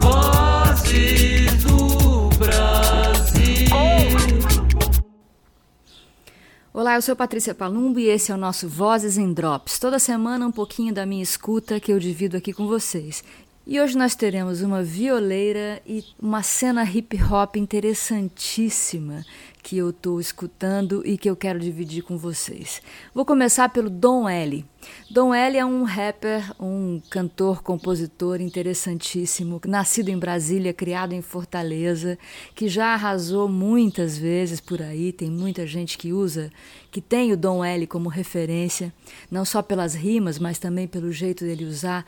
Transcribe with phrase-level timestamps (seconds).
[0.00, 3.66] Vozes do Brasil.
[6.72, 9.78] Olá, eu sou Patrícia Palumbo e esse é o nosso Vozes em Drops.
[9.78, 13.22] Toda semana um pouquinho da minha escuta que eu divido aqui com vocês.
[13.66, 19.26] E hoje nós teremos uma violeira e uma cena hip hop interessantíssima
[19.66, 22.80] que eu estou escutando e que eu quero dividir com vocês.
[23.12, 24.64] Vou começar pelo Dom L.
[25.10, 32.16] Dom L é um rapper, um cantor, compositor interessantíssimo, nascido em Brasília, criado em Fortaleza,
[32.54, 35.12] que já arrasou muitas vezes por aí.
[35.12, 36.52] Tem muita gente que usa,
[36.92, 38.94] que tem o Dom L como referência,
[39.28, 42.06] não só pelas rimas, mas também pelo jeito dele usar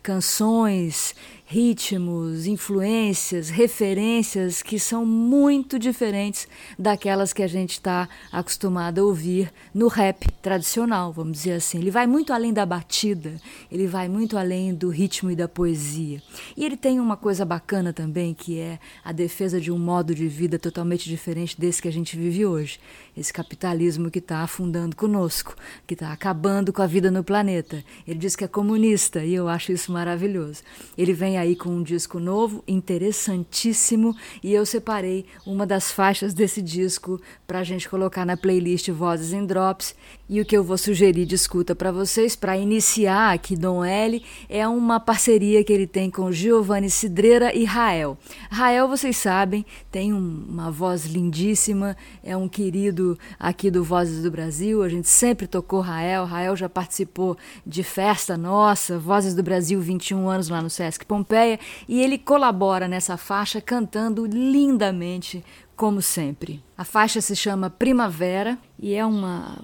[0.00, 1.14] canções,
[1.52, 6.46] ritmos, influências, referências que são muito diferentes
[6.78, 11.78] daquelas que a gente está acostumado a ouvir no rap tradicional, vamos dizer assim.
[11.78, 13.34] Ele vai muito além da batida,
[13.68, 16.22] ele vai muito além do ritmo e da poesia.
[16.56, 20.28] E ele tem uma coisa bacana também, que é a defesa de um modo de
[20.28, 22.78] vida totalmente diferente desse que a gente vive hoje.
[23.16, 27.82] Esse capitalismo que está afundando conosco, que está acabando com a vida no planeta.
[28.06, 30.62] Ele diz que é comunista e eu acho isso maravilhoso.
[30.96, 36.62] Ele vem aí com um disco novo, interessantíssimo, e eu separei uma das faixas desse
[36.62, 39.94] disco para a gente colocar na playlist Vozes em Drops.
[40.32, 44.24] E o que eu vou sugerir de escuta para vocês, para iniciar aqui Dom L,
[44.48, 48.16] é uma parceria que ele tem com Giovanni Cidreira e Rael.
[48.48, 54.30] Rael, vocês sabem, tem um, uma voz lindíssima, é um querido aqui do Vozes do
[54.30, 59.80] Brasil, a gente sempre tocou Rael, Rael já participou de festa nossa, Vozes do Brasil
[59.80, 65.44] 21 anos lá no Sesc Pompeia, e ele colabora nessa faixa cantando lindamente,
[65.74, 66.62] como sempre.
[66.78, 69.58] A faixa se chama Primavera e é uma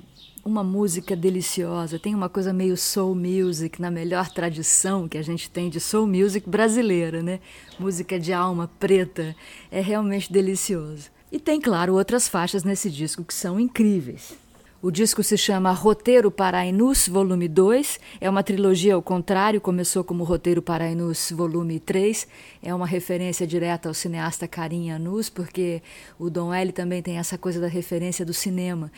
[0.46, 5.50] uma música deliciosa, tem uma coisa meio soul music, na melhor tradição que a gente
[5.50, 7.40] tem de soul music brasileira, né?
[7.80, 9.34] Música de alma preta,
[9.72, 11.10] é realmente delicioso.
[11.32, 14.34] E tem, claro, outras faixas nesse disco que são incríveis.
[14.80, 17.98] O disco se chama Roteiro para Ainus, volume 2.
[18.20, 22.28] É uma trilogia ao contrário, começou como Roteiro para Ainus, volume 3.
[22.62, 25.82] É uma referência direta ao cineasta Karim Anus, porque
[26.16, 28.92] o Dom L também tem essa coisa da referência do cinema.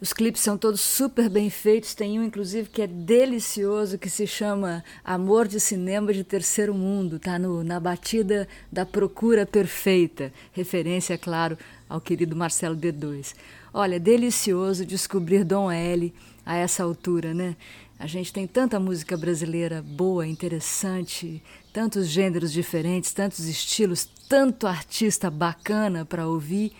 [0.00, 1.94] Os clipes são todos super bem feitos.
[1.94, 7.18] Tem um, inclusive, que é delicioso, que se chama Amor de Cinema de Terceiro Mundo.
[7.18, 10.32] Tá no, na batida da Procura Perfeita.
[10.52, 13.34] Referência, claro, ao querido Marcelo D2.
[13.74, 16.14] Olha, delicioso descobrir Dom L
[16.46, 17.56] a essa altura, né?
[17.98, 21.42] A gente tem tanta música brasileira boa, interessante,
[21.72, 26.72] tantos gêneros diferentes, tantos estilos, tanto artista bacana para ouvir,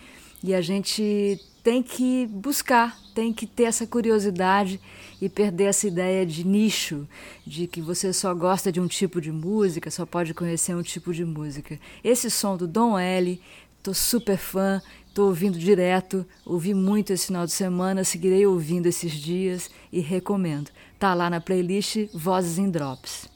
[0.43, 4.79] e a gente tem que buscar, tem que ter essa curiosidade
[5.21, 7.07] e perder essa ideia de nicho,
[7.45, 11.13] de que você só gosta de um tipo de música, só pode conhecer um tipo
[11.13, 11.79] de música.
[12.03, 13.39] Esse som do Dom L,
[13.83, 19.11] tô super fã, Estou ouvindo direto, ouvi muito esse final de semana, seguirei ouvindo esses
[19.11, 20.69] dias e recomendo.
[20.99, 23.27] Tá lá na playlist Vozes em Drops.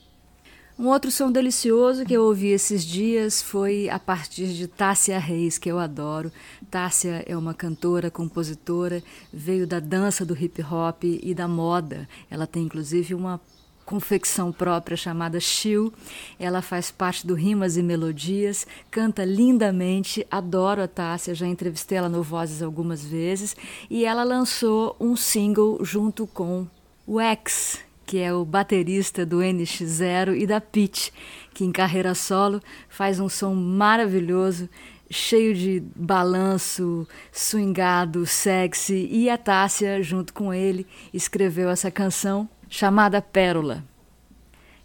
[0.78, 5.60] Um outro som delicioso que eu ouvi esses dias foi a partir de Tássia Reis,
[5.60, 6.32] que eu adoro.
[6.72, 12.10] Tássia é uma cantora, compositora, veio da dança do hip hop e da moda.
[12.28, 13.40] Ela tem inclusive uma
[13.86, 15.94] confecção própria chamada Chill.
[16.40, 22.10] Ela faz parte do Rimas e Melodias, canta lindamente, adoro a Tássia, já entrevistei ela
[22.10, 23.56] no Vozes algumas vezes,
[23.92, 26.66] e ela lançou um single junto com
[27.06, 31.10] o X, que é o baterista do NX0 e da Pitch,
[31.54, 34.70] que em carreira solo faz um som maravilhoso,
[35.10, 43.22] cheio de balanço, swingado, sexy, e a Tássia, junto com ele, escreveu essa canção chamada
[43.22, 43.84] Pérola.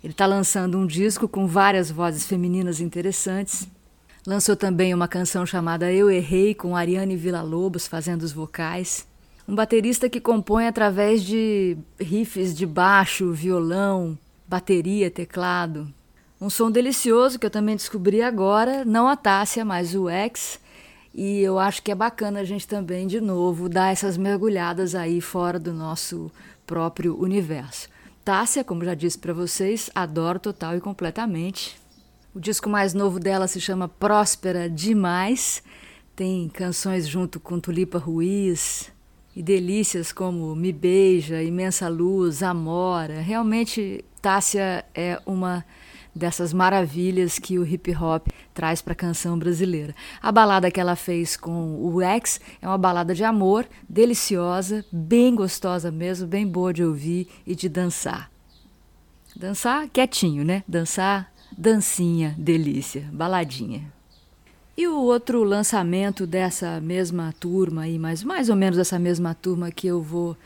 [0.04, 3.66] Ele está lançando um disco com várias vozes femininas interessantes.
[4.26, 9.07] Lançou também uma canção chamada Eu Errei, com Ariane Villa-Lobos fazendo os vocais.
[9.48, 15.88] Um baterista que compõe através de riffs de baixo, violão, bateria, teclado.
[16.38, 20.60] Um som delicioso que eu também descobri agora, não a Tássia, mas o X.
[21.14, 25.18] E eu acho que é bacana a gente também, de novo, dar essas mergulhadas aí
[25.18, 26.30] fora do nosso
[26.66, 27.88] próprio universo.
[28.22, 31.80] Tássia, como já disse para vocês, adoro total e completamente.
[32.34, 35.62] O disco mais novo dela se chama Próspera Demais.
[36.14, 38.92] Tem canções junto com Tulipa Ruiz
[39.38, 43.20] e delícias como Me Beija, Imensa Luz, Amora.
[43.20, 45.64] Realmente, Tássia é uma
[46.12, 49.94] dessas maravilhas que o hip hop traz para a canção brasileira.
[50.20, 55.36] A balada que ela fez com o X é uma balada de amor, deliciosa, bem
[55.36, 58.28] gostosa mesmo, bem boa de ouvir e de dançar.
[59.36, 60.64] Dançar quietinho, né?
[60.66, 63.97] Dançar dancinha, delícia, baladinha.
[64.78, 69.72] E o outro lançamento dessa mesma turma aí, mais, mais ou menos essa mesma turma
[69.72, 70.36] que eu vou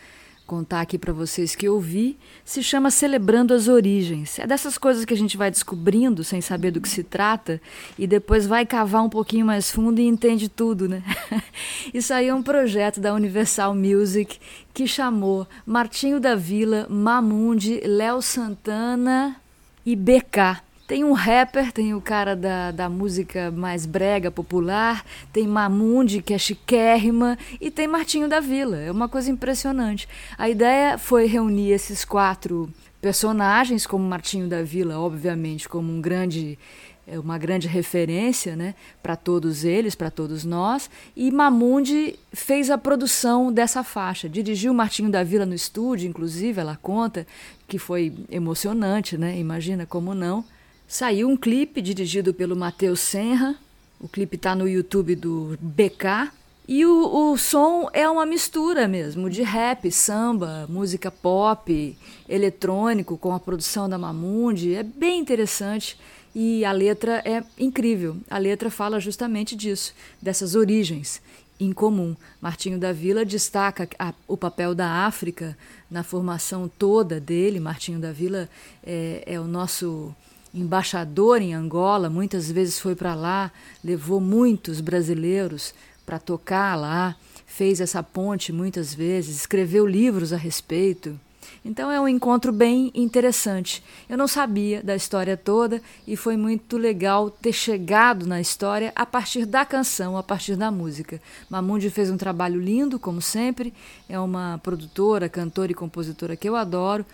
[0.46, 4.38] contar aqui para vocês que eu vi, se chama Celebrando as Origens.
[4.38, 7.60] É dessas coisas que a gente vai descobrindo sem saber do que se trata
[7.98, 11.02] e depois vai cavar um pouquinho mais fundo e entende tudo, né?
[11.92, 14.38] Isso aí é um projeto da Universal Music
[14.72, 19.36] que chamou Martinho da Vila, Mamundi, Léo Santana
[19.84, 25.02] e BK tem um rapper, tem o cara da, da música mais brega, popular,
[25.32, 28.76] tem Mamundi, que é chiquérrima, e tem Martinho da Vila.
[28.76, 30.06] É uma coisa impressionante.
[30.36, 32.68] A ideia foi reunir esses quatro
[33.00, 36.58] personagens, como Martinho da Vila, obviamente, como um grande
[37.06, 40.90] é uma grande referência né, para todos eles, para todos nós.
[41.16, 46.76] E Mamundi fez a produção dessa faixa, dirigiu Martinho da Vila no estúdio, inclusive, ela
[46.76, 47.26] conta
[47.66, 49.38] que foi emocionante, né?
[49.38, 50.44] Imagina como não.
[50.92, 53.56] Saiu um clipe dirigido pelo Matheus Senra.
[53.98, 56.30] O clipe está no YouTube do BK.
[56.68, 61.96] E o, o som é uma mistura mesmo de rap, samba, música pop,
[62.28, 64.74] eletrônico, com a produção da Mamundi.
[64.74, 65.98] É bem interessante
[66.34, 68.18] e a letra é incrível.
[68.28, 71.22] A letra fala justamente disso, dessas origens
[71.58, 72.14] em comum.
[72.38, 75.56] Martinho da Vila destaca a, o papel da África
[75.90, 77.60] na formação toda dele.
[77.60, 78.46] Martinho da Vila
[78.84, 80.14] é, é o nosso
[80.54, 83.50] embaixador em Angola, muitas vezes foi para lá,
[83.82, 87.16] levou muitos brasileiros para tocar lá,
[87.46, 91.18] fez essa ponte muitas vezes, escreveu livros a respeito.
[91.64, 93.84] Então é um encontro bem interessante.
[94.08, 99.06] Eu não sabia da história toda e foi muito legal ter chegado na história a
[99.06, 101.20] partir da canção, a partir da música.
[101.48, 103.72] Mamundi fez um trabalho lindo, como sempre.
[104.08, 107.06] É uma produtora, cantora e compositora que eu adoro.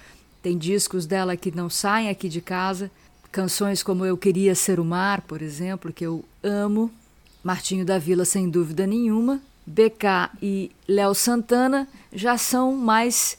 [0.43, 2.90] Tem discos dela que não saem aqui de casa.
[3.38, 6.90] Canções como Eu Queria Ser o Mar, por exemplo, que eu amo.
[7.40, 9.40] Martinho da Vila, sem dúvida nenhuma.
[9.64, 13.38] BK e Léo Santana já são mais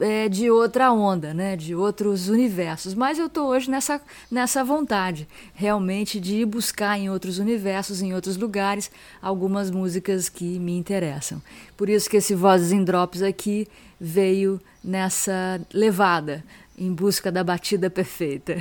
[0.00, 1.54] é, de outra onda, né?
[1.54, 2.92] de outros universos.
[2.92, 8.12] Mas eu estou hoje nessa, nessa vontade, realmente, de ir buscar em outros universos, em
[8.12, 8.90] outros lugares,
[9.22, 11.40] algumas músicas que me interessam.
[11.76, 13.68] Por isso que esse Vozes em Drops aqui
[14.00, 16.42] veio nessa levada
[16.78, 18.56] em busca da batida perfeita.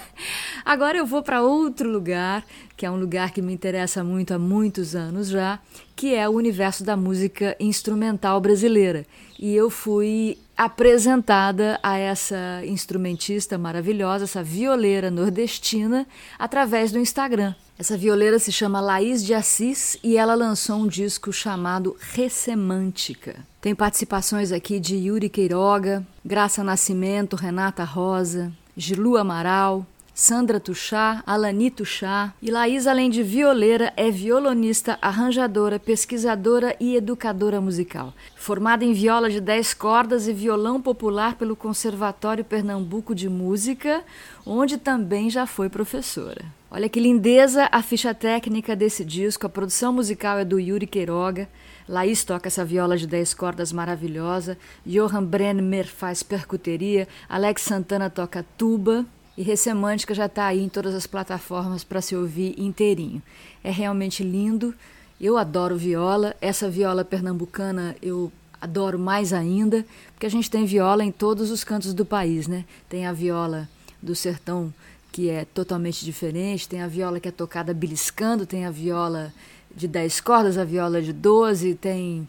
[0.64, 2.44] Agora eu vou para outro lugar,
[2.76, 5.58] que é um lugar que me interessa muito há muitos anos já,
[5.94, 9.04] que é o universo da música instrumental brasileira.
[9.38, 16.06] E eu fui apresentada a essa instrumentista maravilhosa, essa violeira nordestina,
[16.38, 17.54] através do Instagram.
[17.78, 23.49] Essa violeira se chama Laís de Assis e ela lançou um disco chamado Ressemântica.
[23.60, 31.70] Tem participações aqui de Yuri Queiroga, Graça Nascimento, Renata Rosa, Gilu Amaral, Sandra Tuchá, Alani
[31.70, 32.32] Tuchá.
[32.40, 38.14] E Laís, além de violeira, é violonista, arranjadora, pesquisadora e educadora musical.
[38.34, 44.02] Formada em viola de 10 cordas e violão popular pelo Conservatório Pernambuco de Música,
[44.46, 46.46] onde também já foi professora.
[46.70, 49.46] Olha que lindeza a ficha técnica desse disco.
[49.46, 51.46] A produção musical é do Yuri Queiroga.
[51.90, 54.56] Laís toca essa viola de 10 cordas maravilhosa.
[54.86, 57.08] Johan Brenner faz percuteria.
[57.28, 59.04] Alex Santana toca tuba.
[59.36, 63.20] E Ressemântica já está aí em todas as plataformas para se ouvir inteirinho.
[63.64, 64.72] É realmente lindo.
[65.20, 66.36] Eu adoro viola.
[66.40, 68.30] Essa viola pernambucana eu
[68.60, 72.64] adoro mais ainda, porque a gente tem viola em todos os cantos do país, né?
[72.88, 73.68] Tem a viola
[74.00, 74.72] do sertão
[75.10, 76.68] que é totalmente diferente.
[76.68, 79.32] Tem a viola que é tocada beliscando, tem a viola
[79.74, 82.28] de 10 cordas, a viola de 12, tem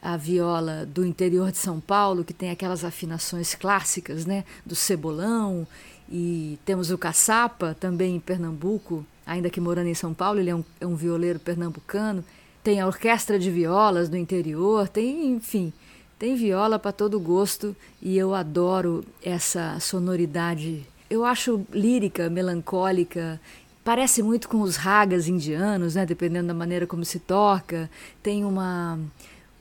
[0.00, 5.66] a viola do interior de São Paulo, que tem aquelas afinações clássicas, né, do cebolão,
[6.10, 10.54] e temos o caçapa, também em Pernambuco, ainda que morando em São Paulo, ele é
[10.54, 12.24] um, é um violeiro pernambucano.
[12.62, 15.72] Tem a orquestra de violas do interior, tem, enfim,
[16.18, 23.40] tem viola para todo gosto e eu adoro essa sonoridade eu acho lírica, melancólica,
[23.86, 26.04] parece muito com os ragas indianos, né?
[26.04, 27.88] Dependendo da maneira como se toca.
[28.20, 28.98] Tem uma,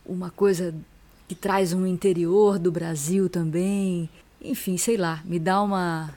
[0.03, 0.73] uma coisa
[1.27, 4.09] que traz um interior do Brasil também.
[4.41, 6.09] Enfim, sei lá, me dá uma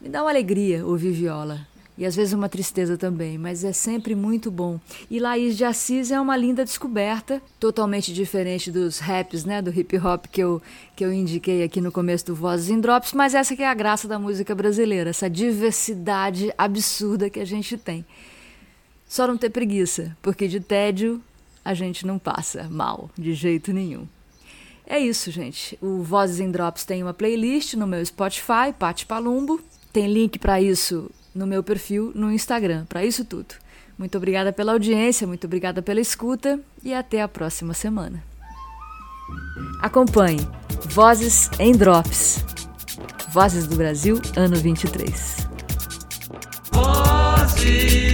[0.00, 1.60] me dá uma alegria ouvir viola.
[1.98, 4.78] E às vezes uma tristeza também, mas é sempre muito bom.
[5.10, 9.96] E Laís de Assis é uma linda descoberta, totalmente diferente dos raps, né, do hip
[9.98, 10.60] hop que eu,
[10.94, 13.74] que eu indiquei aqui no começo do Vozes em Drops, mas essa que é a
[13.74, 18.04] graça da música brasileira, essa diversidade absurda que a gente tem.
[19.08, 21.22] Só não ter preguiça, porque de tédio
[21.64, 24.06] a gente não passa mal, de jeito nenhum.
[24.86, 25.76] É isso, gente.
[25.80, 29.60] O Vozes em Drops tem uma playlist no meu Spotify, Pati Palumbo.
[29.92, 33.54] Tem link para isso no meu perfil no Instagram, para isso tudo.
[33.98, 38.22] Muito obrigada pela audiência, muito obrigada pela escuta e até a próxima semana.
[39.80, 40.46] Acompanhe
[40.86, 42.44] Vozes em Drops.
[43.30, 45.48] Vozes do Brasil, ano 23.
[46.72, 48.05] Vozes.